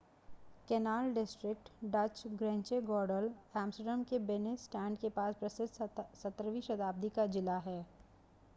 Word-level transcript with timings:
canal 0.69 1.11
district 1.13 1.69
Dutch: 1.91 2.23
Grachtengordel 2.39 3.29
Amsterdam 3.57 4.03
के 4.09 4.19
Binnenstad 4.31 4.97
के 5.01 5.09
पास 5.19 5.35
प्रसिद्ध 5.39 5.69
17 6.17 6.51
वीं 6.51 6.61
शताब्दी 6.69 7.09
का 7.19 7.25
ज़िला 7.29 7.57
है 7.67 7.79